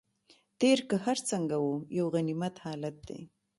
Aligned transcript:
تېر 0.59 0.77
که 0.89 0.95
هر 1.05 1.17
څنګه 1.29 1.55
و 1.65 1.69
یو 1.97 2.07
غنیمت 2.13 2.55
حالت 2.65 2.95
دی. 3.07 3.21